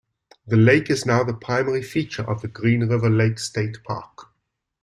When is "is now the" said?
0.89-1.35